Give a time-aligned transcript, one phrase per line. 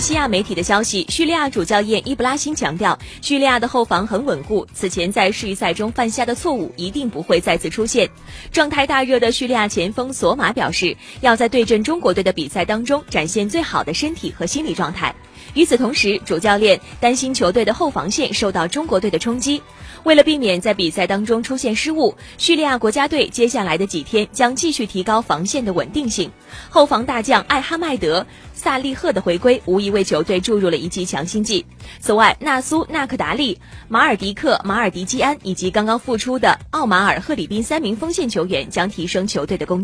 [0.00, 8.08] 西亚媒体的消息，叙利亚主教练伊布拉辛强调，叙利亚的后防很稳固，此前在世预赛中犯下的错误一定不会再次出现。
[8.52, 15.14] 状态大热的叙利亚前锋索马表示，要在对阵中国队的比赛当中展现最好的身体和心理状态。
[15.54, 19.62] 与此同时，主教练担心球队的后防线受到中国队的冲击。
[20.04, 26.30] 为了避免在比赛当中出现失误，叙利亚国家队接下来的几天将继续提高防线的稳定性。
[26.70, 28.20] 后防大将艾哈迈德·
[28.54, 31.66] 萨利赫的回归，无疑为球队注入了一剂强心剂。
[32.00, 33.58] 此外，纳苏·纳克达利、
[33.88, 39.76] 马尔迪克·马尔迪基安以及刚刚复出的奥马尔·赫里宾三名锋线球员将提升球队的攻。